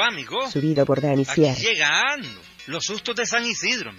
va, 0.00 0.08
amigo? 0.08 0.50
Subido 0.50 0.84
por 0.86 1.00
Dani 1.00 1.24
Aquí 1.28 1.42
llegando. 1.42 2.28
Los 2.66 2.84
sustos 2.84 3.14
de 3.16 3.26
San 3.26 3.44
Isidro. 3.44 3.92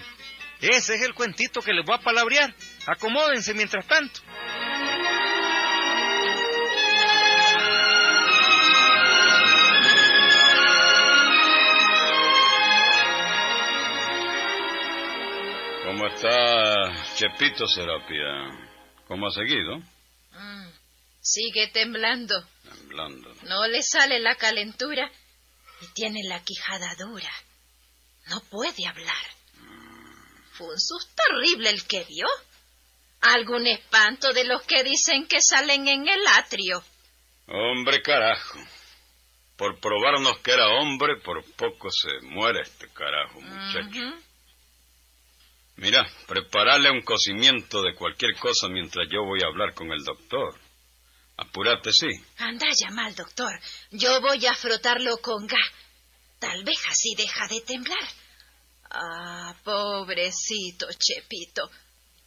Ese 0.59 0.95
es 0.95 1.01
el 1.01 1.13
cuentito 1.13 1.61
que 1.61 1.73
les 1.73 1.85
voy 1.85 1.95
a 1.95 2.03
palabrear. 2.03 2.53
Acomódense 2.87 3.53
mientras 3.53 3.85
tanto. 3.87 4.21
¿Cómo 15.85 16.07
está 16.07 17.15
Chepito 17.15 17.67
Serapia? 17.67 18.69
¿Cómo 19.07 19.27
ha 19.27 19.31
seguido? 19.31 19.77
Mm, 20.31 20.69
Sigue 21.19 21.67
temblando. 21.67 22.35
Temblando. 22.63 23.33
No 23.43 23.67
le 23.67 23.81
sale 23.83 24.19
la 24.19 24.35
calentura 24.35 25.11
y 25.81 25.87
tiene 25.93 26.21
la 26.23 26.43
quijada 26.43 26.95
dura. 26.95 27.31
No 28.27 28.39
puede 28.49 28.87
hablar. 28.87 29.25
Fue 30.53 30.67
un 30.67 30.79
susto 30.79 31.23
horrible 31.29 31.69
el 31.69 31.85
que 31.87 32.03
vio. 32.03 32.27
Algún 33.21 33.67
espanto 33.67 34.33
de 34.33 34.45
los 34.45 34.63
que 34.63 34.83
dicen 34.83 35.27
que 35.27 35.41
salen 35.41 35.87
en 35.87 36.07
el 36.07 36.27
atrio. 36.27 36.83
Hombre 37.47 38.01
carajo. 38.01 38.59
Por 39.57 39.79
probarnos 39.79 40.39
que 40.39 40.51
era 40.51 40.67
hombre, 40.69 41.17
por 41.23 41.43
poco 41.53 41.89
se 41.91 42.25
muere 42.25 42.61
este 42.61 42.87
carajo, 42.89 43.41
muchacho. 43.41 44.21
Mira, 45.77 46.07
prepararle 46.27 46.91
un 46.91 47.01
cocimiento 47.01 47.81
de 47.81 47.95
cualquier 47.95 48.35
cosa 48.37 48.67
mientras 48.69 49.07
yo 49.11 49.23
voy 49.23 49.41
a 49.43 49.47
hablar 49.47 49.73
con 49.73 49.91
el 49.91 50.03
doctor. 50.03 50.59
Apúrate, 51.37 51.91
sí. 51.91 52.07
Anda, 52.37 52.67
llama 52.79 53.05
al 53.07 53.15
doctor. 53.15 53.51
Yo 53.91 54.21
voy 54.21 54.45
a 54.45 54.53
frotarlo 54.53 55.17
con 55.17 55.47
gas. 55.47 55.71
Tal 56.41 56.63
vez 56.63 56.79
así 56.89 57.13
deja 57.15 57.47
de 57.47 57.61
temblar. 57.61 58.03
Ah, 58.89 59.53
pobrecito 59.63 60.87
Chepito. 60.97 61.69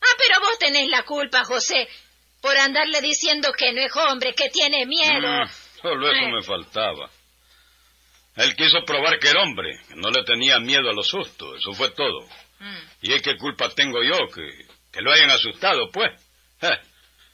Ah, 0.01 0.15
pero 0.17 0.41
vos 0.41 0.57
tenés 0.59 0.89
la 0.89 1.03
culpa, 1.03 1.45
José, 1.45 1.89
por 2.41 2.57
andarle 2.57 3.01
diciendo 3.01 3.53
que 3.53 3.73
no 3.73 3.81
es 3.83 3.93
hombre, 3.97 4.33
que 4.35 4.49
tiene 4.51 4.87
miedo. 4.87 5.45
Mm, 5.45 5.49
solo 5.83 6.11
eso 6.13 6.25
Eh. 6.27 6.33
me 6.33 6.43
faltaba. 6.43 7.11
Él 8.37 8.55
quiso 8.57 8.79
probar 8.87 9.19
que 9.19 9.29
era 9.29 9.43
hombre, 9.43 9.69
que 9.89 9.95
no 9.97 10.11
le 10.11 10.23
tenía 10.25 10.59
miedo 10.61 10.89
a 10.89 10.95
los 10.95 11.09
sustos, 11.09 11.59
eso 11.59 11.73
fue 11.73 11.91
todo. 11.91 12.21
Mm. 12.61 12.79
¿Y 13.03 13.13
es 13.15 13.23
qué 13.23 13.37
culpa 13.37 13.69
tengo 13.75 14.03
yo? 14.03 14.17
Que, 14.33 14.49
que 14.93 15.01
lo 15.03 15.13
hayan 15.13 15.31
asustado, 15.31 15.91
pues. 15.91 16.11
Eh, 16.63 16.79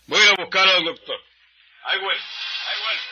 voy 0.06 0.22
a 0.22 0.34
buscar 0.42 0.66
al 0.66 0.82
doctor. 0.84 1.16
Ahí 1.84 1.98
vuelvo, 2.00 2.22
ahí 2.68 2.80
vuelvo. 2.82 3.02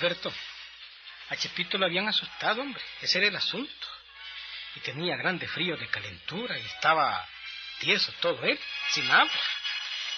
Gilberto, 0.00 0.32
a 1.28 1.36
Chepito 1.36 1.76
lo 1.76 1.84
habían 1.84 2.08
asustado, 2.08 2.62
hombre. 2.62 2.82
Ese 3.02 3.18
era 3.18 3.28
el 3.28 3.36
asunto. 3.36 3.86
Y 4.74 4.80
tenía 4.80 5.14
grande 5.16 5.46
frío 5.46 5.76
de 5.76 5.88
calentura 5.88 6.58
y 6.58 6.64
estaba 6.64 7.28
tieso 7.80 8.10
todo 8.20 8.42
él, 8.44 8.58
sin 8.88 9.10
habla. 9.10 9.32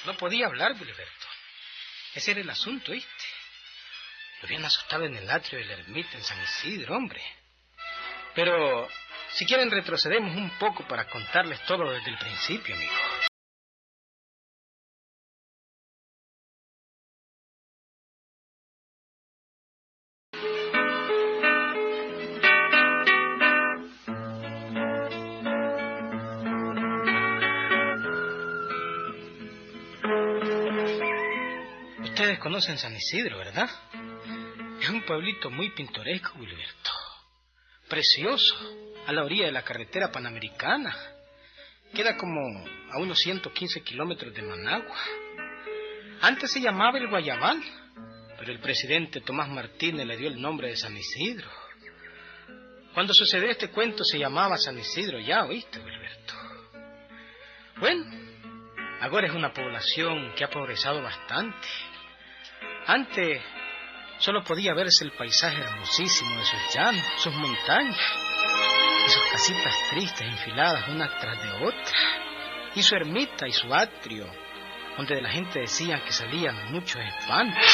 No 0.04 0.16
podía 0.16 0.46
hablar, 0.46 0.76
Gilberto. 0.76 1.26
Ese 2.14 2.30
era 2.30 2.40
el 2.40 2.50
asunto, 2.50 2.92
¿viste? 2.92 3.24
Lo 4.40 4.46
habían 4.46 4.64
asustado 4.64 5.04
en 5.04 5.16
el 5.16 5.28
atrio 5.28 5.58
de 5.58 5.64
la 5.64 5.72
ermita 5.74 6.16
en 6.16 6.22
San 6.22 6.40
Isidro, 6.42 6.96
hombre. 6.96 7.22
Pero, 8.34 8.88
si 9.32 9.44
quieren, 9.46 9.70
retrocedemos 9.70 10.36
un 10.36 10.50
poco 10.58 10.86
para 10.86 11.08
contarles 11.08 11.60
todo 11.64 11.90
desde 11.90 12.10
el 12.10 12.18
principio, 12.18 12.74
amigo. 12.74 13.11
San 32.60 32.94
Isidro, 32.94 33.38
¿verdad? 33.38 33.70
Es 34.80 34.88
un 34.90 35.02
pueblito 35.04 35.50
muy 35.50 35.70
pintoresco, 35.70 36.32
Gilberto. 36.38 36.90
Precioso, 37.88 38.54
a 39.06 39.12
la 39.12 39.24
orilla 39.24 39.46
de 39.46 39.52
la 39.52 39.62
carretera 39.62 40.10
panamericana. 40.10 40.94
Queda 41.94 42.16
como 42.16 42.40
a 42.90 42.98
unos 42.98 43.18
115 43.20 43.82
kilómetros 43.82 44.34
de 44.34 44.42
Managua. 44.42 44.98
Antes 46.20 46.52
se 46.52 46.60
llamaba 46.60 46.98
el 46.98 47.08
Guayabal, 47.08 47.62
pero 48.38 48.52
el 48.52 48.60
presidente 48.60 49.20
Tomás 49.20 49.48
Martínez 49.48 50.06
le 50.06 50.16
dio 50.16 50.28
el 50.28 50.40
nombre 50.40 50.68
de 50.68 50.76
San 50.76 50.96
Isidro. 50.96 51.50
Cuando 52.94 53.14
sucedió 53.14 53.50
este 53.50 53.70
cuento 53.70 54.04
se 54.04 54.18
llamaba 54.18 54.58
San 54.58 54.78
Isidro 54.78 55.18
ya, 55.18 55.44
¿oíste, 55.44 55.78
Gilberto? 55.78 56.34
Bueno, 57.78 58.04
ahora 59.00 59.26
es 59.26 59.34
una 59.34 59.52
población 59.52 60.34
que 60.36 60.44
ha 60.44 60.50
progresado 60.50 61.02
bastante. 61.02 61.68
Antes 62.94 63.40
solo 64.18 64.44
podía 64.44 64.74
verse 64.74 65.04
el 65.04 65.12
paisaje 65.12 65.62
hermosísimo 65.62 66.38
de 66.38 66.44
sus 66.44 66.74
llanos, 66.74 67.02
sus 67.16 67.32
montañas, 67.32 67.96
y 69.06 69.10
sus 69.10 69.22
casitas 69.30 69.74
tristes 69.88 70.20
enfiladas 70.20 70.88
una 70.88 71.08
tras 71.18 71.42
de 71.42 71.66
otra, 71.66 72.70
y 72.74 72.82
su 72.82 72.94
ermita 72.94 73.48
y 73.48 73.52
su 73.52 73.72
atrio, 73.72 74.26
donde 74.98 75.14
de 75.14 75.22
la 75.22 75.30
gente 75.30 75.60
decían 75.60 76.04
que 76.04 76.12
salían 76.12 76.70
muchos 76.70 77.00
espantos. 77.00 77.64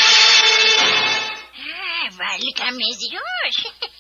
Ah, 1.74 2.08
válgame 2.16 2.84
Dios. 3.10 3.74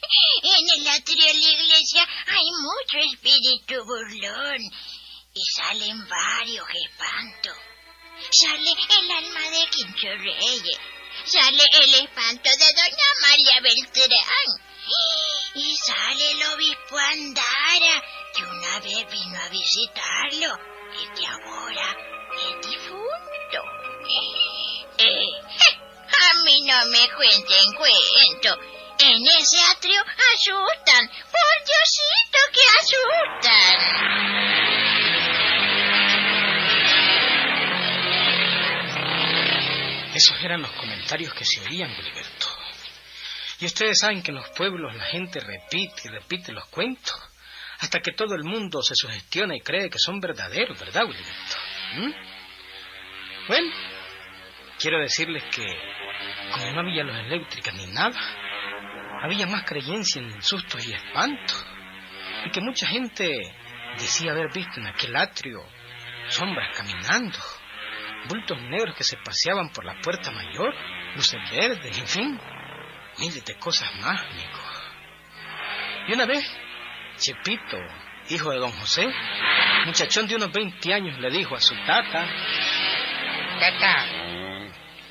En 0.40 0.80
el 0.80 0.86
atrio 0.86 1.24
de 1.24 1.34
la 1.34 1.50
iglesia 1.50 2.06
hay 2.28 2.44
mucho 2.62 2.98
espíritu 3.12 3.84
burlón 3.84 4.60
y 5.34 5.40
salen 5.56 5.98
varios 6.08 6.66
espantos. 6.86 7.56
Sale 8.30 8.70
el 8.70 9.10
alma 9.10 9.40
de 9.50 9.66
Quincho 9.70 10.08
Reyes. 10.16 10.78
Sale 11.30 11.62
el 11.72 11.94
espanto 11.94 12.48
de 12.48 12.72
Doña 12.72 13.10
María 13.20 13.60
Beltrán. 13.60 14.48
Y 15.54 15.76
sale 15.76 16.30
el 16.30 16.42
obispo 16.54 16.96
Andara, 16.96 18.02
que 18.34 18.42
una 18.44 18.78
vez 18.80 19.12
vino 19.12 19.38
a 19.38 19.48
visitarlo 19.50 20.58
y 20.94 21.06
que 21.18 21.26
ahora 21.26 21.96
es 22.32 22.66
difunto. 22.66 23.62
Eh, 24.96 25.28
a 26.18 26.34
mí 26.44 26.60
no 26.64 26.86
me 26.86 27.10
cuenten 27.14 27.74
cuento. 27.74 28.58
En 29.00 29.22
ese 29.26 29.60
atrio 29.70 30.00
asustan. 30.34 31.08
Por 31.30 31.56
Diosito 31.66 32.38
que 32.54 32.64
asustan. 32.80 34.77
Esos 40.18 40.36
eran 40.42 40.62
los 40.62 40.72
comentarios 40.72 41.32
que 41.32 41.44
se 41.44 41.60
oían, 41.60 41.94
Gilberto. 41.94 42.46
Y 43.60 43.66
ustedes 43.66 44.00
saben 44.00 44.20
que 44.20 44.32
en 44.32 44.38
los 44.38 44.50
pueblos 44.50 44.92
la 44.96 45.04
gente 45.04 45.38
repite 45.38 46.02
y 46.06 46.08
repite 46.08 46.50
los 46.50 46.66
cuentos 46.70 47.14
hasta 47.78 48.00
que 48.00 48.10
todo 48.10 48.34
el 48.34 48.42
mundo 48.42 48.82
se 48.82 48.96
sugestiona 48.96 49.54
y 49.54 49.60
cree 49.60 49.88
que 49.88 50.00
son 50.00 50.18
verdaderos, 50.18 50.76
¿verdad, 50.76 51.02
Gilberto? 51.02 51.56
¿Mm? 51.94 52.12
Bueno, 53.46 53.72
quiero 54.80 54.98
decirles 54.98 55.44
que 55.54 55.64
como 56.50 56.72
no 56.72 56.80
había 56.80 57.04
luz 57.04 57.16
eléctrica 57.20 57.70
ni 57.70 57.86
nada, 57.86 58.18
había 59.22 59.46
más 59.46 59.62
creencia 59.62 60.20
en 60.20 60.42
sustos 60.42 60.84
y 60.84 60.94
espantos. 60.94 61.64
Y 62.44 62.50
que 62.50 62.60
mucha 62.60 62.88
gente 62.88 63.54
decía 63.96 64.32
haber 64.32 64.52
visto 64.52 64.80
en 64.80 64.88
aquel 64.88 65.14
atrio 65.14 65.60
sombras 66.26 66.76
caminando, 66.76 67.38
bultos 68.26 68.60
negros 68.62 68.94
que 68.96 69.04
se 69.04 69.16
paseaban 69.18 69.70
por 69.70 69.84
la 69.84 70.00
puerta 70.00 70.30
mayor, 70.30 70.74
luces 71.14 71.38
verdes, 71.50 71.98
en 71.98 72.06
fin, 72.06 72.40
miles 73.18 73.44
de 73.44 73.54
cosas 73.56 73.88
más, 74.00 74.20
amigo. 74.22 74.58
Y 76.08 76.12
una 76.14 76.26
vez, 76.26 76.44
Chepito, 77.18 77.76
hijo 78.30 78.50
de 78.50 78.58
don 78.58 78.72
José, 78.72 79.06
muchachón 79.86 80.26
de 80.26 80.36
unos 80.36 80.52
20 80.52 80.94
años, 80.94 81.18
le 81.18 81.30
dijo 81.30 81.54
a 81.54 81.60
su 81.60 81.74
tata, 81.86 82.26
Tata, 83.60 84.06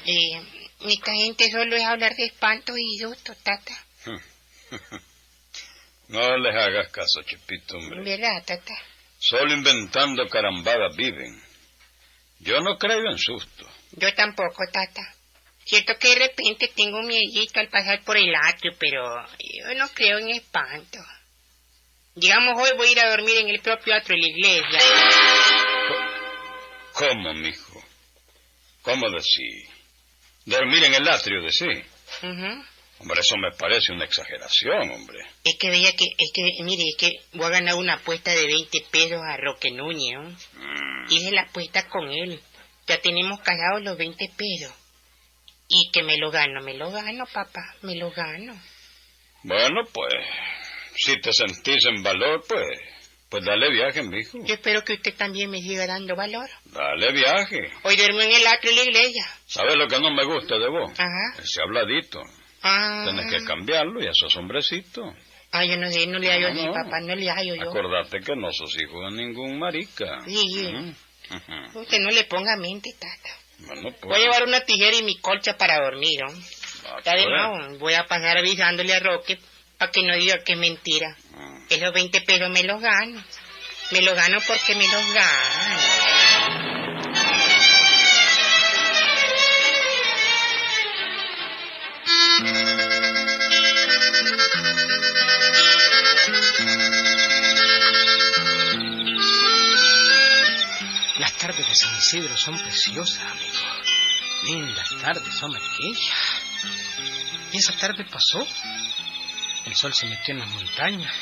eh, 0.05 0.41
esta 0.81 1.13
gente 1.13 1.49
solo 1.51 1.75
es 1.75 1.83
hablar 1.83 2.15
de 2.15 2.25
espantos 2.25 2.75
y 2.77 2.97
sustos, 2.99 3.37
Tata. 3.43 3.73
No 6.09 6.37
les 6.37 6.55
hagas 6.55 6.89
caso, 6.89 7.21
Chepito, 7.25 7.77
hombre. 7.77 8.01
¿Verdad, 8.01 8.41
Tata? 8.45 8.73
Solo 9.19 9.53
inventando 9.53 10.25
carambadas 10.27 10.95
viven. 10.95 11.37
Yo 12.39 12.59
no 12.61 12.77
creo 12.77 13.09
en 13.09 13.17
susto. 13.17 13.67
Yo 13.93 14.13
tampoco, 14.13 14.63
Tata. 14.71 15.13
Cierto 15.65 15.93
que 15.99 16.09
de 16.09 16.27
repente 16.27 16.71
tengo 16.75 16.99
un 16.99 17.07
miedito 17.07 17.59
al 17.59 17.67
pasar 17.67 18.01
por 18.03 18.15
el 18.15 18.33
atrio, 18.33 18.71
pero 18.79 19.03
yo 19.39 19.73
no 19.75 19.87
creo 19.89 20.19
en 20.19 20.29
espanto. 20.29 20.99
Digamos, 22.15 22.57
hoy 22.57 22.77
voy 22.77 22.87
a 22.87 22.91
ir 22.91 22.99
a 22.99 23.09
dormir 23.09 23.37
en 23.37 23.49
el 23.49 23.59
propio 23.59 23.93
atrio 23.93 24.15
de 24.15 24.21
la 24.21 24.27
iglesia. 24.27 24.79
¿Cómo, 26.93 27.33
mijo? 27.33 27.83
¿Cómo 28.81 29.09
decir? 29.11 29.67
Dormir 30.45 30.85
en 30.85 30.95
el 30.95 31.07
atrio 31.07 31.41
de 31.43 31.51
sí. 31.51 31.65
Ujú. 32.23 32.65
Hombre, 32.99 33.19
eso 33.21 33.35
me 33.37 33.51
parece 33.51 33.93
una 33.93 34.05
exageración, 34.05 34.89
hombre. 34.89 35.19
Es 35.43 35.55
que 35.57 35.69
veía 35.69 35.91
que, 35.95 36.05
es 36.17 36.31
que, 36.33 36.41
mire, 36.63 36.83
es 36.89 36.95
que 36.97 37.11
voy 37.33 37.45
a 37.45 37.49
ganar 37.49 37.75
una 37.75 37.95
apuesta 37.95 38.31
de 38.31 38.45
20 38.47 38.85
pesos 38.91 39.21
a 39.23 39.37
Roque 39.37 39.71
Núñez. 39.71 40.13
¿no? 40.15 40.29
Mm, 40.29 41.11
Hice 41.11 41.31
la 41.31 41.43
apuesta 41.43 41.87
con 41.89 42.09
él. 42.09 42.39
Ya 42.87 42.99
tenemos 42.99 43.39
cagados 43.41 43.83
los 43.83 43.97
20 43.97 44.31
pesos. 44.35 44.73
Y 45.67 45.91
que 45.91 46.01
me 46.01 46.17
lo 46.17 46.31
gano, 46.31 46.61
me 46.61 46.73
lo 46.73 46.89
gano, 46.91 47.25
papá, 47.31 47.75
me 47.81 47.95
lo 47.95 48.09
gano. 48.11 48.59
Bueno, 49.43 49.81
pues, 49.93 50.13
si 50.95 51.19
te 51.21 51.31
sentís 51.33 51.85
en 51.85 52.01
valor, 52.01 52.43
pues, 52.47 52.65
pues 53.29 53.45
dale 53.45 53.69
viaje, 53.71 54.01
mijo. 54.01 54.39
Yo 54.45 54.55
espero 54.55 54.83
que 54.83 54.93
usted 54.93 55.13
también 55.15 55.51
me 55.51 55.61
siga 55.61 55.85
dando 55.85 56.15
valor. 56.15 56.49
Dale 56.65 57.11
viaje. 57.11 57.59
Hoy 57.83 57.95
duermo 57.97 58.21
en 58.21 58.31
el 58.31 58.47
atrio 58.47 58.71
de 58.71 58.77
la 58.77 58.83
iglesia. 58.85 59.25
¿Sabes 59.45 59.75
lo 59.75 59.87
que 59.87 59.99
no 59.99 60.09
me 60.11 60.23
gusta 60.23 60.57
de 60.57 60.69
vos? 60.69 60.91
Ajá. 60.97 61.41
Ese 61.43 61.61
habladito. 61.61 62.21
Ah. 62.63 63.03
Tienes 63.05 63.31
que 63.31 63.45
cambiarlo 63.45 64.01
y 64.01 64.07
esos 64.07 64.35
hombrecitos. 64.35 65.13
Ah, 65.51 65.63
yo 65.63 65.77
no 65.77 65.89
sé, 65.89 66.05
no 66.07 66.19
le 66.19 66.29
hallo 66.29 66.53
No, 66.53 66.73
papá, 66.73 66.99
no 67.01 67.15
le 67.15 67.29
hallo 67.29 67.55
yo. 67.55 67.69
Acordate 67.69 68.19
que 68.19 68.35
no 68.35 68.51
sos 68.51 68.75
hijo 68.79 69.01
de 69.05 69.11
ningún 69.11 69.57
marica. 69.57 70.21
Sí, 70.25 70.43
sí. 70.53 70.67
Mm. 70.67 71.77
Usted 71.77 71.99
no 71.99 72.09
le 72.09 72.23
ponga 72.25 72.55
mente, 72.57 72.89
tata. 72.99 73.35
Bueno, 73.59 73.89
pues. 73.89 74.01
Voy 74.01 74.15
a 74.15 74.19
llevar 74.19 74.43
una 74.43 74.61
tijera 74.61 74.95
y 74.97 75.03
mi 75.03 75.17
colcha 75.17 75.57
para 75.57 75.81
dormir, 75.81 76.19
¿no? 76.21 76.33
ah, 76.85 76.99
pues. 77.03 77.79
voy 77.79 77.93
a 77.93 78.05
pasar 78.05 78.37
avisándole 78.37 78.93
a 78.93 78.99
Roque 78.99 79.39
para 79.77 79.91
que 79.91 80.03
no 80.03 80.15
diga 80.15 80.43
que 80.43 80.53
es 80.53 80.59
mentira. 80.59 81.15
Mm. 81.31 81.65
Esos 81.69 81.93
20 81.93 82.21
pesos 82.21 82.49
me 82.49 82.63
los 82.63 82.81
gano. 82.81 83.23
Me 83.91 84.01
los 84.01 84.15
gano 84.15 84.39
porque 84.45 84.75
me 84.75 84.87
los 84.87 85.13
gano. 85.13 86.16
Tardes 101.47 101.65
de 101.65 101.75
San 101.75 102.37
son 102.37 102.59
preciosas, 102.59 103.23
amigo. 103.23 103.55
Lindas 104.43 104.89
tardes 105.01 105.33
son 105.33 105.55
aquellas. 105.55 106.41
Y 107.53 107.57
esa 107.57 107.71
tarde 107.77 108.03
pasó. 108.03 108.45
El 109.65 109.73
sol 109.73 109.93
se 109.93 110.07
metió 110.07 110.33
en 110.33 110.41
las 110.41 110.49
montañas. 110.49 111.13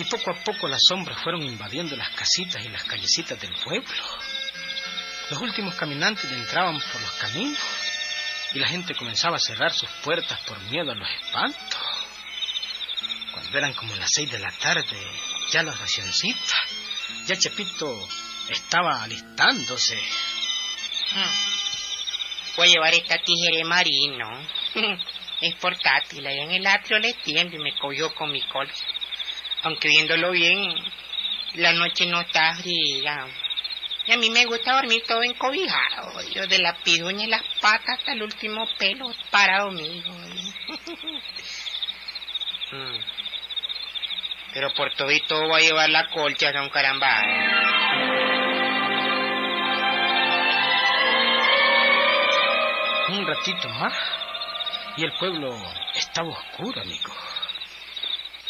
Y 0.00 0.04
poco 0.04 0.32
a 0.32 0.42
poco 0.42 0.66
las 0.66 0.82
sombras 0.84 1.22
fueron 1.22 1.42
invadiendo 1.42 1.94
las 1.94 2.10
casitas 2.10 2.64
y 2.64 2.70
las 2.70 2.82
callecitas 2.82 3.40
del 3.40 3.54
pueblo. 3.62 4.02
Los 5.30 5.40
últimos 5.40 5.76
caminantes 5.76 6.24
entraban 6.32 6.80
por 6.80 7.00
los 7.00 7.12
caminos 7.12 7.60
y 8.52 8.58
la 8.58 8.66
gente 8.66 8.96
comenzaba 8.96 9.36
a 9.36 9.40
cerrar 9.40 9.72
sus 9.72 9.90
puertas 10.02 10.40
por 10.40 10.58
miedo 10.62 10.90
a 10.90 10.96
los 10.96 11.08
espantos. 11.08 11.80
Cuando 13.32 13.58
eran 13.58 13.74
como 13.74 13.94
las 13.94 14.10
seis 14.10 14.28
de 14.28 14.40
la 14.40 14.50
tarde, 14.58 14.98
ya 15.52 15.62
las 15.62 15.78
racioncitas, 15.78 16.60
ya 17.26 17.36
Chepito 17.36 18.08
estaba 18.50 19.02
alistándose. 19.02 19.96
Hmm. 21.14 22.56
Voy 22.56 22.68
a 22.68 22.72
llevar 22.72 22.94
esta 22.94 23.18
tijera 23.18 23.66
marino. 23.66 24.28
Es 25.40 25.54
portátil, 25.54 26.26
ahí 26.26 26.38
en 26.38 26.50
el 26.50 26.66
atrio 26.66 26.98
le 26.98 27.14
tiendo 27.14 27.56
y 27.56 27.60
me 27.60 27.74
cogió 27.78 28.14
con 28.14 28.30
mi 28.30 28.42
colcha. 28.42 28.84
Aunque 29.62 29.88
viéndolo 29.88 30.32
bien, 30.32 30.74
la 31.54 31.72
noche 31.72 32.04
no 32.04 32.20
está 32.20 32.54
fría. 32.56 33.26
Y 34.06 34.12
a 34.12 34.18
mí 34.18 34.28
me 34.28 34.44
gusta 34.44 34.74
dormir 34.74 35.02
todo 35.08 35.22
encobijado. 35.22 36.20
Yo 36.34 36.46
de 36.46 36.58
la 36.58 36.76
piduña 36.82 37.24
y 37.24 37.28
las 37.28 37.42
patas 37.58 38.00
hasta 38.00 38.12
el 38.12 38.22
último 38.22 38.66
pelo 38.78 39.06
parado 39.30 39.70
mío. 39.70 40.04
Mm. 42.72 43.00
Pero 44.54 44.72
por 44.74 44.94
todo 44.94 45.10
y 45.10 45.18
todo 45.26 45.48
voy 45.48 45.60
a 45.60 45.64
llevar 45.64 45.90
la 45.90 46.08
colcha, 46.08 46.52
don 46.52 46.68
caramba. 46.68 47.79
Un 53.10 53.26
ratito 53.26 53.68
más 53.68 53.92
y 54.96 55.02
el 55.02 55.12
pueblo 55.18 55.50
estaba 55.94 56.28
oscuro, 56.28 56.80
amigo. 56.80 57.12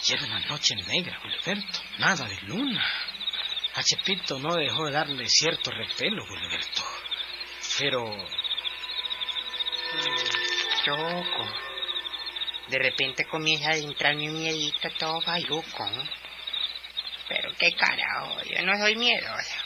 Y 0.07 0.12
era 0.12 0.25
una 0.27 0.41
noche 0.41 0.75
negra, 0.75 1.19
Gilberto. 1.23 1.79
Nada 1.99 2.27
de 2.27 2.39
luna. 2.43 2.85
A 3.75 3.83
Chepito 3.83 4.39
no 4.39 4.55
dejó 4.57 4.85
de 4.85 4.93
darle 4.93 5.27
cierto 5.29 5.71
repelo, 5.71 6.27
Gilberto. 6.27 6.83
Pero 7.79 8.05
Choco. 10.85 11.45
De 12.69 12.79
repente 12.79 13.25
comienza 13.25 13.71
a 13.71 13.77
entrarme 13.77 14.29
un 14.29 14.43
miedito 14.43 14.91
todo 14.99 15.23
bayuco. 15.23 15.91
Pero 17.29 17.51
qué 17.59 17.73
carajo, 17.73 18.43
yo 18.43 18.63
no 18.63 18.77
soy 18.79 18.97
miedosa. 18.97 19.65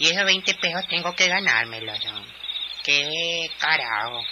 Y 0.00 0.08
esos 0.08 0.24
20 0.24 0.54
pesos 0.54 0.86
tengo 0.88 1.14
que 1.14 1.28
ganármelos. 1.28 2.04
¿no? 2.06 2.43
Qué 2.84 3.50
carajo. 3.58 4.22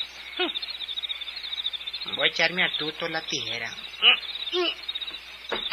Voy 2.16 2.28
a 2.28 2.31
echarme 2.31 2.64
a 2.64 2.76
tuto 2.76 3.08
la 3.08 3.22
tijera. 3.22 3.75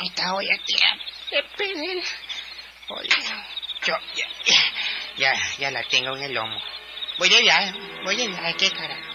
Esta 0.03 0.31
voy 0.31 0.49
a 0.49 0.57
tirar. 0.65 0.97
Yo, 3.85 3.95
ya, 4.15 4.27
ya, 4.45 4.57
ya, 5.17 5.33
ya 5.57 5.71
la 5.71 5.83
tengo 5.83 6.15
en 6.15 6.23
el 6.23 6.33
lomo. 6.33 6.59
Voy 7.17 7.29
de 7.29 7.41
viaje, 7.41 7.73
voy 8.03 8.15
de 8.15 8.27
viaje, 8.27 8.55
qué 8.57 8.71
carajo. 8.71 9.08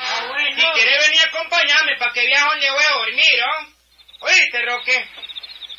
Si 0.56 0.66
quieres 0.74 1.06
venir 1.06 1.20
a 1.20 1.28
acompañarme 1.28 1.96
para 1.98 2.12
que 2.12 2.26
viaje 2.26 2.44
donde 2.44 2.70
voy 2.70 2.84
a 2.84 2.94
dormir, 2.94 3.42
¿oh? 3.44 3.78
¿Oíste, 4.20 4.62
Roque? 4.64 5.08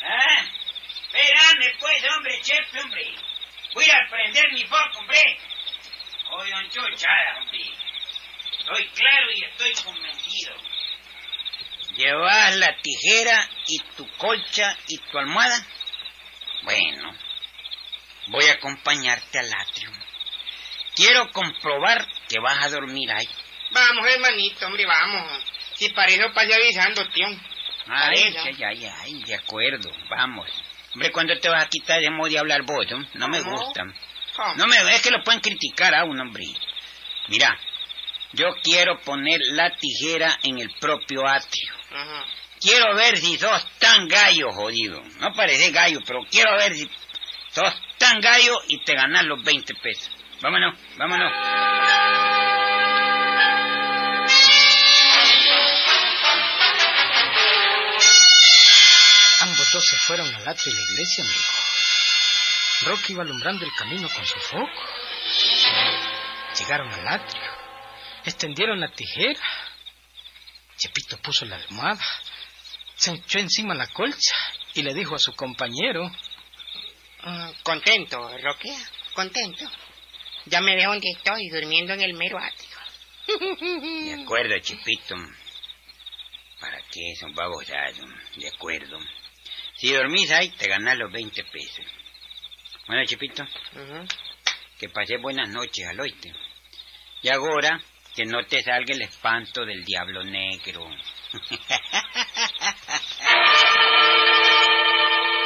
Ah, 0.01 0.45
espérame 1.01 1.77
pues, 1.79 2.03
hombre, 2.11 2.41
chef, 2.41 2.75
hombre. 2.81 3.13
Voy 3.73 3.85
a 3.89 4.09
prender 4.09 4.51
mi 4.53 4.63
foco, 4.63 4.99
hombre. 4.99 5.39
Oye, 6.31 6.51
don 6.51 6.69
Chuchada, 6.69 7.37
hombre. 7.39 7.59
Estoy 8.59 8.87
claro 8.89 9.31
y 9.35 9.43
estoy 9.43 9.73
convencido. 9.83 10.55
¿Llevas 11.95 12.55
la 12.55 12.75
tijera 12.81 13.49
y 13.67 13.79
tu 13.97 14.07
colcha 14.17 14.77
y 14.87 14.97
tu 14.97 15.17
almohada? 15.17 15.65
Bueno, 16.63 17.11
voy 18.27 18.45
a 18.45 18.53
acompañarte 18.53 19.39
al 19.39 19.51
atrio. 19.53 19.91
Quiero 20.95 21.29
comprobar 21.31 22.05
que 22.29 22.39
vas 22.39 22.63
a 22.63 22.69
dormir 22.69 23.11
ahí. 23.11 23.27
Vamos, 23.71 24.07
hermanito, 24.07 24.65
hombre, 24.67 24.85
vamos. 24.85 25.43
Si 25.75 25.89
para 25.89 26.11
eso 26.11 26.31
pase 26.33 26.53
avisando, 26.53 27.07
tío. 27.09 27.27
Ay, 27.87 28.35
ay, 28.37 28.63
ay, 28.63 28.85
ay, 29.01 29.23
de 29.23 29.35
acuerdo, 29.35 29.91
vamos. 30.09 30.47
Hombre, 30.93 31.11
¿cuándo 31.11 31.37
te 31.39 31.49
vas 31.49 31.65
a 31.65 31.69
quitar 31.69 31.99
de 31.99 32.09
modo 32.11 32.29
de 32.29 32.39
hablar 32.39 32.61
vos? 32.63 32.85
No, 32.89 33.05
No 33.15 33.27
me 33.27 33.41
¿Cómo? 33.43 33.57
gusta. 33.57 33.83
¿Cómo? 34.35 34.55
No 34.55 34.67
me 34.67 34.77
es 34.95 35.01
que 35.01 35.11
lo 35.11 35.23
pueden 35.23 35.39
criticar 35.41 35.93
a 35.95 36.03
un 36.05 36.19
hombre. 36.19 36.45
Mira, 37.27 37.57
yo 38.33 38.47
quiero 38.63 38.99
poner 39.01 39.39
la 39.51 39.75
tijera 39.75 40.37
en 40.43 40.59
el 40.59 40.71
propio 40.79 41.27
atrio. 41.27 41.73
Ajá. 41.91 42.25
Quiero 42.59 42.95
ver 42.95 43.17
si 43.17 43.37
sos 43.37 43.65
tan 43.79 44.07
gallo, 44.07 44.51
jodido. 44.51 45.01
No 45.19 45.31
parece 45.33 45.71
gallo, 45.71 45.99
pero 46.05 46.21
quiero 46.29 46.55
ver 46.57 46.73
si 46.75 46.89
sos 47.51 47.73
tan 47.97 48.19
gallo 48.19 48.59
y 48.67 48.83
te 48.83 48.93
ganas 48.95 49.25
los 49.25 49.43
20 49.43 49.73
pesos. 49.75 50.09
Vámonos, 50.41 50.75
vámonos. 50.97 51.31
Ambos 59.69 59.73
dos 59.73 59.85
se 59.85 59.97
fueron 59.97 60.33
al 60.33 60.47
atrio 60.47 60.73
de 60.73 60.81
la 60.81 60.91
iglesia, 60.91 61.23
amigo. 61.23 61.43
Rocky 62.81 63.13
iba 63.13 63.23
alumbrando 63.23 63.65
el 63.65 63.71
camino 63.73 64.09
con 64.09 64.25
su 64.25 64.39
foco. 64.39 64.81
Llegaron 66.57 66.91
al 66.91 67.07
atrio. 67.07 67.51
Extendieron 68.25 68.79
la 68.79 68.91
tijera. 68.91 69.41
Chepito 70.77 71.17
puso 71.17 71.45
la 71.45 71.57
almohada. 71.57 72.03
Se 72.95 73.11
echó 73.11 73.39
encima 73.39 73.73
la 73.75 73.87
colcha 73.87 74.35
y 74.73 74.81
le 74.81 74.93
dijo 74.93 75.15
a 75.15 75.19
su 75.19 75.33
compañero. 75.33 76.09
Ah, 77.21 77.51
contento, 77.63 78.17
Roque, 78.41 78.73
contento. 79.13 79.65
Ya 80.45 80.61
me 80.61 80.75
veo 80.75 80.91
donde 80.91 81.09
estoy, 81.15 81.49
durmiendo 81.49 81.93
en 81.93 82.01
el 82.01 82.13
mero 82.13 82.39
atrio. 82.39 82.69
De 84.15 84.21
acuerdo, 84.23 84.57
Chipito. 84.59 85.15
Para 86.59 86.79
que 86.91 87.11
es 87.11 87.21
un 87.23 87.33
babosado. 87.33 88.07
De 88.35 88.47
acuerdo. 88.47 88.97
Si 89.79 89.93
dormís 89.93 90.29
ahí, 90.31 90.49
te 90.51 90.67
ganás 90.67 90.97
los 90.97 91.11
20 91.11 91.43
pesos. 91.45 91.85
Bueno, 92.87 93.05
Chepito, 93.05 93.43
Ujú. 93.43 94.05
que 94.77 94.89
pasé 94.89 95.17
buenas 95.17 95.47
noches 95.49 95.87
al 95.87 95.99
oíste. 95.99 96.33
Y 97.21 97.29
ahora, 97.29 97.79
que 98.15 98.25
no 98.25 98.43
te 98.45 98.61
salga 98.61 98.93
el 98.93 99.01
espanto 99.03 99.63
del 99.65 99.85
diablo 99.85 100.23
negro. 100.23 100.85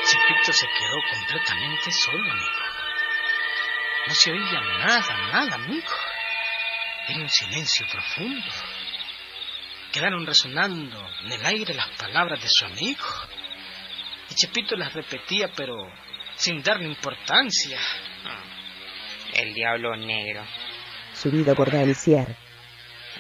Chepito 0.06 0.52
se 0.54 0.68
quedó 0.68 0.98
completamente 1.12 1.92
solo, 1.92 2.32
amigo. 2.32 2.64
No 4.08 4.14
se 4.16 4.32
oía 4.32 4.62
nada, 4.80 5.18
nada, 5.32 5.56
amigo. 5.56 5.94
Era 7.08 7.20
un 7.20 7.30
silencio 7.30 7.86
profundo. 7.88 8.52
Quedaron 9.92 10.26
resonando 10.26 11.08
en 11.24 11.32
el 11.34 11.46
aire 11.46 11.74
las 11.74 11.90
palabras 11.98 12.42
de 12.42 12.50
su 12.50 12.66
amigo. 12.66 13.06
Y 14.34 14.36
Chepito 14.36 14.76
las 14.76 14.92
repetía, 14.92 15.52
pero 15.56 15.76
sin 16.36 16.64
darle 16.64 16.88
importancia. 16.88 17.78
El 19.36 19.54
diablo 19.54 19.96
negro. 19.96 20.44
Subido 21.14 21.54
por 21.54 21.72
Daniciar. 21.72 22.36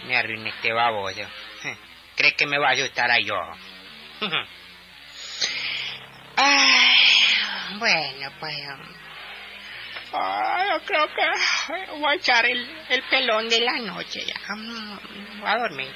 Me 0.07 0.17
arruiné 0.17 0.49
este 0.49 0.73
baboso. 0.73 1.21
¿Cree 2.15 2.33
que 2.33 2.47
me 2.47 2.57
va 2.57 2.69
a 2.69 2.71
asustar 2.71 3.11
a 3.11 3.19
yo? 3.19 3.35
Ay, 6.35 7.77
bueno, 7.77 8.31
pues... 8.39 8.55
ah, 10.13 10.65
yo 10.71 10.83
creo 10.83 11.07
que 11.09 11.21
voy 11.91 12.11
a 12.11 12.15
echar 12.15 12.43
el, 12.47 12.67
el 12.89 13.03
pelón 13.03 13.49
de 13.49 13.61
la 13.61 13.77
noche 13.81 14.25
ya. 14.25 14.33
Voy 15.39 15.47
a 15.47 15.57
dormir. 15.59 15.93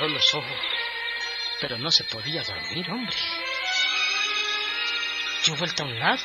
Cerró 0.00 0.08
los 0.08 0.34
ojos, 0.34 0.58
pero 1.60 1.78
no 1.78 1.90
se 1.90 2.04
podía 2.04 2.42
dormir, 2.42 2.90
hombre. 2.90 3.16
Dio 5.44 5.56
vuelta 5.56 5.82
a 5.82 5.86
un 5.86 5.98
lado, 5.98 6.22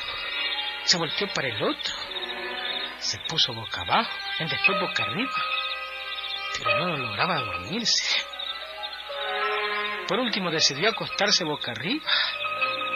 se 0.84 0.96
volteó 0.96 1.28
para 1.28 1.48
el 1.48 1.62
otro, 1.62 1.94
se 2.98 3.18
puso 3.28 3.52
boca 3.52 3.82
abajo, 3.82 4.10
después 4.38 4.80
boca 4.80 5.02
arriba, 5.04 5.32
pero 6.58 6.86
no 6.86 6.96
lograba 6.96 7.40
dormirse. 7.40 8.24
Por 10.08 10.20
último 10.20 10.50
decidió 10.50 10.90
acostarse 10.90 11.44
boca 11.44 11.72
arriba 11.72 12.10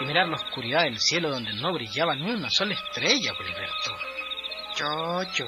y 0.00 0.04
mirar 0.06 0.28
la 0.28 0.36
oscuridad 0.36 0.84
del 0.84 0.98
cielo 0.98 1.30
donde 1.30 1.52
no 1.54 1.72
brillaba 1.72 2.14
ni 2.14 2.30
una 2.30 2.48
sola 2.48 2.74
estrella, 2.74 3.32
Gilberto. 3.34 3.96
Chocho. 4.74 5.46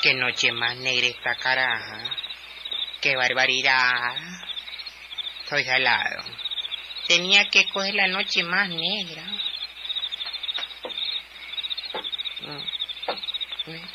Qué 0.00 0.14
noche 0.14 0.52
más 0.52 0.76
negra 0.76 1.08
esta 1.08 1.34
caraja. 1.34 2.17
Qué 3.00 3.14
barbaridad. 3.16 4.16
Soy 5.48 5.64
salado. 5.64 6.24
Tenía 7.06 7.48
que 7.48 7.68
coger 7.70 7.94
la 7.94 8.08
noche 8.08 8.42
más 8.42 8.68
negra. 8.68 9.22
Mm. 12.42 13.70
Mm. 13.70 13.88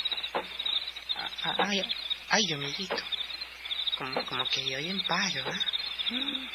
Ay, 1.60 1.84
ay, 2.30 2.54
amiguito. 2.54 3.04
Como, 3.98 4.26
como 4.26 4.46
que 4.46 4.68
yo 4.68 4.78
oí 4.78 4.90
en 4.90 5.06
paro. 5.06 5.52
Mm. 6.10 6.48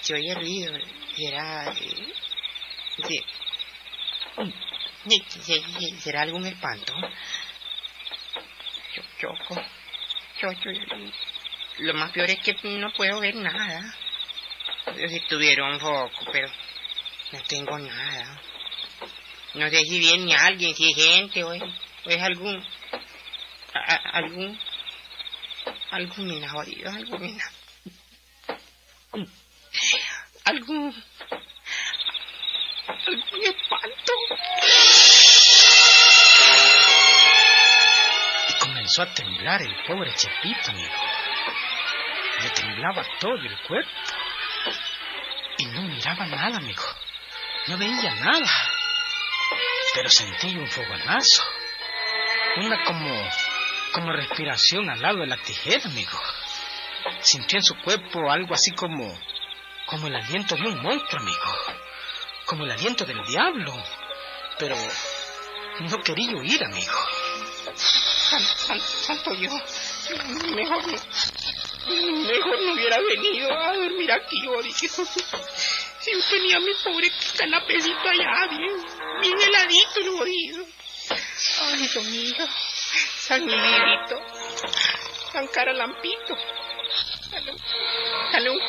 Se 0.00 0.14
oye 0.14 0.34
ruido. 0.34 0.78
y 1.16 1.26
Era... 1.26 1.72
eh, 1.72 2.12
sí. 3.06 3.24
¿Será 6.00 6.22
algún 6.22 6.46
espanto? 6.46 6.94
Yo, 8.94 9.02
choco. 9.20 9.62
Lo 11.78 11.94
más 11.94 12.12
peor 12.12 12.30
es 12.30 12.40
que 12.40 12.54
no 12.78 12.90
puedo 12.92 13.20
ver 13.20 13.34
nada. 13.36 13.94
Yo 14.96 15.08
si 15.08 15.20
tuviera 15.28 15.64
un 15.70 15.78
foco, 15.80 16.26
pero 16.32 16.48
no 17.32 17.40
tengo 17.42 17.78
nada. 17.78 18.40
No 19.54 19.68
sé 19.70 19.80
si 19.84 19.98
viene 19.98 20.34
alguien, 20.34 20.74
si 20.74 20.90
es 20.90 20.96
gente 20.96 21.44
o 21.44 21.52
es, 21.52 21.62
o 21.62 22.10
es 22.10 22.22
algún... 22.22 22.64
a- 23.74 24.10
algún... 24.18 24.58
algún 25.90 26.26
mina 26.26 26.48
jodido, 26.50 26.90
algún 26.90 27.20
mina... 27.20 27.50
algún 30.44 30.94
A 39.00 39.06
temblar 39.14 39.62
el 39.62 39.76
pobre 39.86 40.12
Chepito, 40.12 40.70
amigo. 40.70 40.92
Le 42.42 42.50
temblaba 42.50 43.06
todo 43.20 43.36
el 43.36 43.56
cuerpo. 43.62 43.90
Y 45.56 45.66
no 45.66 45.82
miraba 45.82 46.26
nada, 46.26 46.56
amigo. 46.56 46.82
No 47.68 47.78
veía 47.78 48.12
nada. 48.16 48.50
Pero 49.94 50.08
sentía 50.08 50.58
un 50.58 50.66
fogonazo. 50.66 51.44
Una 52.56 52.84
como... 52.84 53.30
como 53.92 54.12
respiración 54.12 54.90
al 54.90 55.00
lado 55.00 55.18
de 55.18 55.28
la 55.28 55.36
tijera, 55.36 55.84
amigo. 55.84 56.18
Sintió 57.20 57.60
en 57.60 57.64
su 57.64 57.76
cuerpo 57.76 58.28
algo 58.28 58.52
así 58.52 58.72
como... 58.72 59.16
como 59.86 60.08
el 60.08 60.16
aliento 60.16 60.56
de 60.56 60.62
un 60.62 60.82
monstruo, 60.82 61.22
amigo. 61.22 61.56
Como 62.46 62.64
el 62.64 62.72
aliento 62.72 63.04
del 63.04 63.22
diablo. 63.22 63.72
Pero... 64.58 64.74
no 65.82 65.98
quería 65.98 66.32
huir, 66.32 66.64
amigo. 66.64 66.94
San- 68.28 68.40
san- 68.40 68.80
santo 68.80 69.32
yo. 69.34 69.50
Mejor 70.54 70.86
no, 70.86 70.98
mejor 71.86 72.60
no 72.62 72.72
hubiera 72.74 72.98
venido 73.00 73.50
a 73.52 73.74
dormir 73.74 74.12
aquí, 74.12 74.36
jodido. 74.46 74.74
Si 76.00 76.12
yo 76.12 76.18
tenía 76.30 76.60
mi 76.60 76.72
pobre 76.84 77.10
canapecito 77.36 78.08
allá, 78.08 78.46
bien, 78.50 78.76
bien 79.20 79.40
heladito 79.40 80.00
el 80.00 80.10
jodido. 80.10 80.64
Ay, 81.62 81.76
Dios 81.78 82.04
mío. 82.04 82.46
San 83.20 83.44
Miguelito. 83.44 84.20
San 85.32 85.46
Caralampito. 85.48 86.36
Sale, 88.30 88.50
un, 88.50 88.60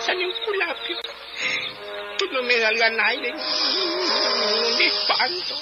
sale 0.00 0.26
un 0.26 0.32
culapio. 0.44 0.96
Que 2.18 2.28
no 2.28 2.42
me 2.42 2.60
salga 2.60 3.06
aire. 3.08 3.32
Un 3.32 4.82
espanto. 4.82 5.54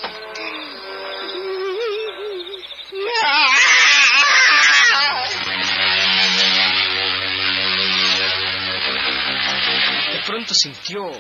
De 10.13 10.21
pronto 10.27 10.55
sintió 10.55 11.11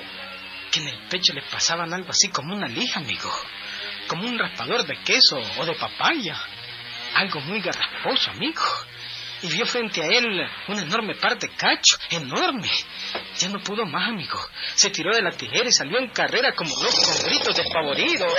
que 0.71 0.81
en 0.81 0.89
el 0.89 1.09
pecho 1.09 1.33
le 1.33 1.43
pasaban 1.43 1.93
algo 1.93 2.11
así 2.11 2.29
como 2.29 2.55
una 2.55 2.67
lija, 2.67 3.01
amigo. 3.01 3.31
Como 4.09 4.25
un 4.25 4.39
raspador 4.39 4.85
de 4.87 4.99
queso 5.05 5.39
o 5.59 5.67
de 5.67 5.75
papaya. 5.75 6.37
Algo 7.15 7.41
muy 7.41 7.61
garraposo, 7.61 8.31
amigo. 8.31 8.63
Y 9.43 9.49
vio 9.49 9.67
frente 9.67 10.03
a 10.03 10.07
él 10.07 10.25
una 10.69 10.83
enorme 10.83 11.17
parte 11.17 11.49
de 11.49 11.55
cacho, 11.55 11.99
enorme. 12.11 12.71
Ya 13.39 13.49
no 13.49 13.61
pudo 13.61 13.85
más, 13.85 14.09
amigo. 14.09 14.39
Se 14.75 14.91
tiró 14.91 15.15
de 15.15 15.23
la 15.23 15.33
tijera 15.33 15.69
y 15.69 15.73
salió 15.73 15.99
en 15.99 16.09
carrera 16.11 16.55
como 16.55 16.71
loco 16.71 17.03
con 17.05 17.29
gritos 17.29 17.57
despavoridos. 17.57 18.33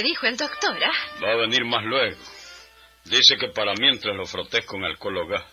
¿Qué 0.00 0.06
dijo 0.06 0.24
el 0.24 0.36
doctor? 0.38 0.82
ah? 0.82 1.20
Va 1.22 1.32
a 1.32 1.36
venir 1.36 1.62
más 1.66 1.84
luego. 1.84 2.16
Dice 3.04 3.36
que 3.36 3.48
para 3.48 3.74
mientras 3.74 4.16
lo 4.16 4.24
frotés 4.24 4.64
con 4.64 4.82
alcohol 4.82 5.18
o 5.18 5.26
gas. 5.26 5.44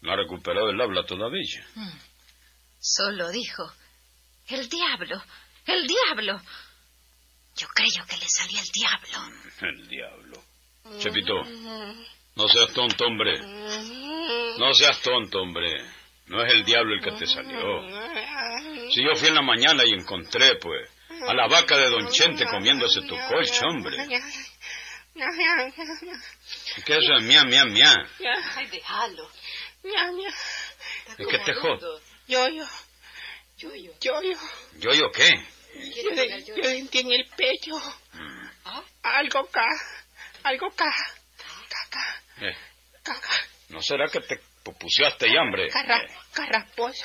No 0.00 0.12
ha 0.12 0.16
recuperado 0.16 0.70
el 0.70 0.80
habla 0.80 1.04
todavía. 1.04 1.62
Solo 2.80 3.28
dijo, 3.28 3.70
el 4.48 4.66
diablo, 4.70 5.22
el 5.66 5.86
diablo. 5.86 6.40
Yo 7.54 7.66
creo 7.74 8.06
que 8.06 8.16
le 8.16 8.26
salió 8.28 8.60
el 8.60 8.68
diablo. 8.72 9.18
El 9.60 9.88
diablo. 9.88 10.42
Chepito, 10.98 11.34
no 12.34 12.48
seas 12.48 12.72
tonto, 12.72 13.04
hombre. 13.04 13.40
No 14.58 14.72
seas 14.72 15.02
tonto, 15.02 15.42
hombre. 15.42 15.84
No 16.28 16.42
es 16.46 16.52
el 16.54 16.64
diablo 16.64 16.94
el 16.94 17.02
que 17.02 17.12
te 17.12 17.26
salió. 17.26 17.82
Si 18.90 19.04
yo 19.04 19.14
fui 19.16 19.28
en 19.28 19.34
la 19.34 19.42
mañana 19.42 19.84
y 19.84 19.92
encontré, 19.92 20.54
pues, 20.56 20.90
a 21.26 21.34
la 21.34 21.46
vaca 21.48 21.76
de 21.76 21.88
Don 21.88 22.08
Chente 22.10 22.44
comiéndose 22.46 23.00
tu 23.02 23.16
colcha, 23.28 23.66
hombre. 23.66 23.96
¿Qué 26.84 26.92
es 26.96 26.98
eso 27.04 27.12
de 27.14 27.20
mía, 27.22 27.44
mía, 27.44 27.64
mía? 27.64 27.94
Ay, 28.56 28.66
déjalo. 28.66 29.28
Es 31.18 31.26
que 31.26 31.38
te 31.38 31.54
jodo. 31.54 32.00
Yo, 32.26 32.48
yo, 32.48 32.64
Yo, 33.56 33.74
yo. 33.74 33.92
Yo, 34.00 34.22
yo. 34.22 34.38
¿Yo, 34.78 34.92
yo 34.94 35.10
qué? 35.12 35.28
Yo, 35.74 36.10
de- 36.14 36.44
yo 36.44 36.54
sentí 36.62 36.98
en 37.00 37.12
el 37.12 37.26
pecho. 37.36 37.72
Algo 39.02 39.38
acá. 39.40 39.66
Algo 40.44 40.66
acá. 40.66 40.92
Caca. 41.68 42.22
Eh, 42.40 42.56
Caca. 43.02 43.30
¿No 43.70 43.82
será 43.82 44.08
que 44.08 44.20
te 44.20 44.40
pupuseaste 44.62 45.26
ya, 45.32 45.40
hombre? 45.42 45.68
Carra, 45.68 46.00
carrasposo. 46.32 47.04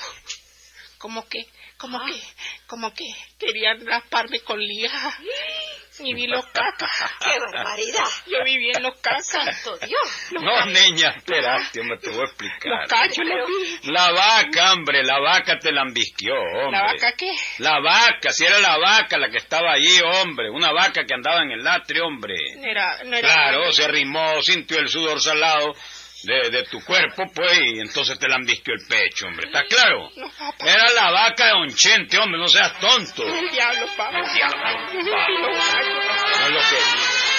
Como 0.97 1.27
que, 1.27 1.45
como 1.83 1.99
que, 2.05 2.21
como 2.65 2.93
que 2.93 3.05
querían 3.37 3.85
rasparme 3.85 4.39
con 4.39 4.57
lija. 4.57 5.13
Y 5.99 6.13
vi 6.13 6.27
los 6.27 6.45
cacas. 6.47 6.89
¡Qué 7.19 7.37
barbaridad! 7.37 8.07
Yo 8.25 8.41
viví 8.45 8.71
en 8.73 8.83
los 8.83 8.97
cacas. 9.01 9.27
¡Santo 9.27 9.77
Dios! 9.85 10.31
No, 10.31 10.65
niña, 10.67 11.09
espérate, 11.09 11.81
hombre, 11.81 11.97
te 11.99 12.09
voy 12.09 12.21
a 12.21 12.23
explicar. 12.23 12.71
Los 12.71 12.89
cachos 12.89 13.25
los 13.25 13.47
vi. 13.47 13.91
La 13.91 14.11
vaca, 14.11 14.73
hombre, 14.73 15.03
la 15.03 15.19
vaca 15.19 15.59
te 15.59 15.73
lambisqueó, 15.73 16.33
hombre. 16.33 16.71
¿La 16.71 16.93
vaca 16.93 17.11
qué? 17.17 17.31
La 17.59 17.79
vaca, 17.81 18.31
si 18.31 18.45
era 18.45 18.59
la 18.59 18.77
vaca 18.77 19.17
la 19.17 19.29
que 19.29 19.37
estaba 19.37 19.73
allí, 19.73 19.99
hombre. 20.01 20.49
Una 20.49 20.71
vaca 20.71 21.03
que 21.05 21.13
andaba 21.13 21.43
en 21.43 21.51
el 21.51 21.67
atrio, 21.67 22.07
hombre. 22.07 22.35
No 22.55 22.65
era, 22.65 23.03
no 23.03 23.17
era. 23.17 23.27
Claro, 23.27 23.73
se 23.73 23.83
arrimó, 23.83 24.41
sintió 24.41 24.79
el 24.79 24.87
sudor 24.87 25.19
salado 25.19 25.75
de, 26.23 26.49
de 26.49 26.63
tu 26.63 26.79
cuerpo, 26.83 27.23
pues, 27.33 27.59
y 27.59 27.79
entonces 27.79 28.17
te 28.17 28.27
lambisqueó 28.27 28.73
el 28.75 28.87
pecho, 28.87 29.27
hombre. 29.27 29.47
¿Está 29.47 29.65
claro? 29.65 30.09
No, 30.15 30.29
papá. 30.29 30.55
Era 30.65 30.89
la 30.91 31.11
vaca 31.11 31.45
de 31.47 31.51
Don 31.51 31.75
Chente, 31.75 32.17
hombre, 32.17 32.39
no 32.39 32.47
seas 32.47 32.79
tonto. 32.79 33.27
El 33.27 33.49
diablo, 33.51 33.85
papá. 33.97 34.19
El 34.19 34.33
diablo, 34.33 34.57
papá. 34.57 34.93
cachos. 35.63 36.39
No 36.39 36.45
es 36.45 36.53
lo 36.53 36.59
que 36.69 36.75
digo. 36.75 37.33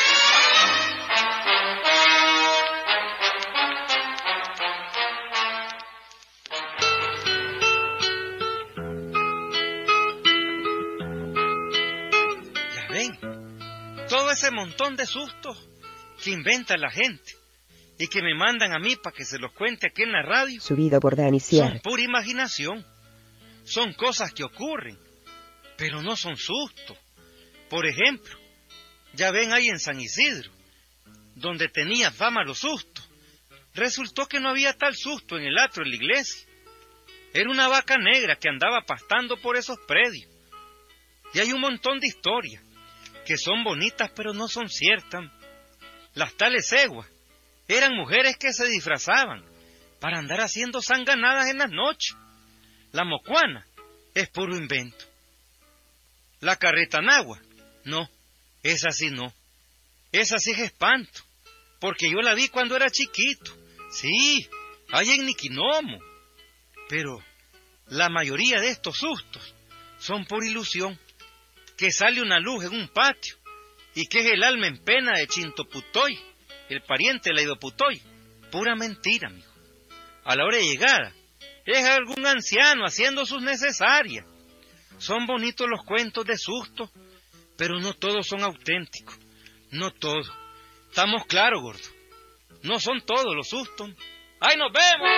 Ya 12.75 12.87
ven, 12.91 14.07
todo 14.09 14.31
ese 14.31 14.51
montón 14.51 14.97
de 14.97 15.07
sustos 15.07 15.69
que 16.23 16.31
inventa 16.31 16.77
la 16.77 16.91
gente 16.91 17.44
y 17.99 18.09
que 18.09 18.23
me 18.23 18.35
mandan 18.35 18.73
a 18.73 18.79
mí 18.79 18.97
para 18.97 19.15
que 19.15 19.25
se 19.25 19.39
los 19.39 19.53
cuente 19.53 19.87
aquí 19.87 20.03
en 20.03 20.13
la 20.13 20.23
radio 20.23 20.61
Subido 20.61 21.01
por 21.01 21.17
Dani 21.17 21.41
son 21.41 21.79
pura 21.81 22.03
imaginación. 22.03 22.85
Son 23.65 23.95
cosas 23.95 24.33
que 24.33 24.45
ocurren, 24.45 24.99
pero 25.77 26.03
no 26.03 26.17
son 26.17 26.37
sustos. 26.37 26.99
Por 27.71 27.87
ejemplo, 27.87 28.39
ya 29.15 29.31
ven 29.31 29.53
ahí 29.53 29.69
en 29.69 29.79
San 29.79 29.99
Isidro, 29.99 30.51
donde 31.35 31.69
tenía 31.69 32.11
fama 32.11 32.45
los 32.45 32.59
sustos. 32.59 33.09
Resultó 33.73 34.27
que 34.27 34.39
no 34.39 34.51
había 34.51 34.75
tal 34.75 34.95
susto 34.95 35.39
en 35.39 35.45
el 35.45 35.59
atrio 35.59 35.85
de 35.85 35.91
la 35.91 35.97
iglesia. 35.97 36.47
Era 37.33 37.51
una 37.51 37.69
vaca 37.69 37.97
negra 37.97 38.37
que 38.37 38.49
andaba 38.49 38.83
pastando 38.87 39.41
por 39.41 39.57
esos 39.57 39.79
predios. 39.89 40.31
Y 41.33 41.39
hay 41.39 41.53
un 41.53 41.61
montón 41.61 41.99
de 42.01 42.07
historias 42.07 42.63
que 43.25 43.39
son 43.39 43.65
bonitas 43.65 44.11
pero 44.15 44.35
no 44.35 44.47
son 44.47 44.69
ciertas. 44.69 45.23
Las 46.13 46.37
tales 46.37 46.71
eguas 46.73 47.09
eran 47.69 47.95
mujeres 47.95 48.37
que 48.37 48.53
se 48.53 48.67
disfrazaban 48.67 49.45
para 50.01 50.19
andar 50.19 50.41
haciendo 50.41 50.83
sanganadas 50.83 51.49
en 51.51 51.59
las 51.59 51.71
noches. 51.71 52.15
La 52.93 53.05
mocuana 53.05 53.67
es 54.15 54.29
puro 54.29 54.57
invento. 54.57 55.05
La 56.41 56.57
carreta 56.57 57.01
nagua, 57.01 57.41
no, 57.85 58.09
esa 58.63 58.91
sí 58.91 59.11
no. 59.11 59.33
Esa 60.13 60.39
sí 60.39 60.53
es 60.53 60.59
espanto, 60.59 61.23
porque 61.81 62.11
yo 62.11 62.21
la 62.21 62.35
vi 62.35 62.49
cuando 62.49 62.77
era 62.77 62.91
chiquito. 62.91 63.57
Sí, 63.91 64.49
hay 64.93 65.11
en 65.11 65.27
Niquinomo. 65.27 65.99
Pero 66.89 67.19
la 67.87 68.09
mayoría 68.09 68.61
de 68.61 68.71
estos 68.71 68.97
sustos 68.97 69.55
son 69.99 70.25
por 70.27 70.45
ilusión, 70.45 70.99
que 71.77 71.91
sale 71.91 72.23
una 72.23 72.39
luz 72.39 72.65
en 72.65 72.75
un 72.75 72.89
patio 72.89 73.37
y 73.95 74.07
que 74.07 74.21
es 74.21 74.27
el 74.33 74.43
alma 74.43 74.67
en 74.67 74.79
pena 74.85 75.19
de 75.19 75.27
Chintoputoy, 75.27 76.19
el 76.69 76.83
pariente 76.83 77.31
de 77.31 77.37
Leidoputoy. 77.37 78.01
Pura 78.51 78.75
mentira, 78.75 79.29
amigo. 79.29 79.49
A 80.25 80.37
la 80.37 80.45
hora 80.45 80.59
de 80.59 80.65
llegada, 80.65 81.13
es 81.67 81.85
algún 81.85 82.27
anciano 82.27 82.85
haciendo 82.85 83.27
sus 83.27 83.43
necesarias. 83.43 84.25
Son 84.99 85.27
bonitos 85.27 85.69
los 85.69 85.85
cuentos 85.85 86.25
de 86.25 86.37
susto, 86.39 86.91
pero 87.57 87.81
no 87.81 87.95
todos 87.95 88.27
son 88.27 88.43
auténticos. 88.43 89.19
No 89.71 89.91
todos. 89.93 90.31
Estamos 90.89 91.27
claros, 91.27 91.61
gordo. 91.63 91.89
No 92.63 92.79
son 92.81 93.01
todos 93.05 93.35
los 93.35 93.49
sustos. 93.49 93.91
¡Ay, 94.41 94.57
nos 94.57 94.73
vemos! 94.73 95.11